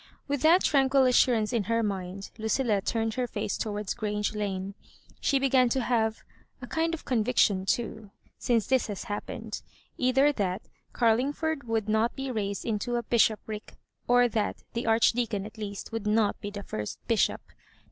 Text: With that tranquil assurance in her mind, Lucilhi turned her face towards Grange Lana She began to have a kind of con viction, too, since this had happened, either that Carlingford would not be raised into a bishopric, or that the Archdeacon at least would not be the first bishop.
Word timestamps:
With 0.27 0.41
that 0.41 0.63
tranquil 0.63 1.05
assurance 1.05 1.53
in 1.53 1.65
her 1.65 1.83
mind, 1.83 2.31
Lucilhi 2.39 2.81
turned 2.81 3.13
her 3.13 3.27
face 3.27 3.55
towards 3.55 3.93
Grange 3.93 4.33
Lana 4.33 4.73
She 5.19 5.37
began 5.37 5.69
to 5.69 5.81
have 5.81 6.23
a 6.59 6.65
kind 6.65 6.95
of 6.95 7.05
con 7.05 7.23
viction, 7.23 7.67
too, 7.67 8.09
since 8.39 8.65
this 8.65 8.87
had 8.87 8.97
happened, 8.97 9.61
either 9.99 10.31
that 10.31 10.63
Carlingford 10.91 11.65
would 11.65 11.87
not 11.87 12.15
be 12.15 12.31
raised 12.31 12.65
into 12.65 12.95
a 12.95 13.03
bishopric, 13.03 13.75
or 14.07 14.27
that 14.27 14.63
the 14.73 14.87
Archdeacon 14.87 15.45
at 15.45 15.59
least 15.59 15.91
would 15.91 16.07
not 16.07 16.41
be 16.41 16.49
the 16.49 16.63
first 16.63 16.97
bishop. 17.07 17.39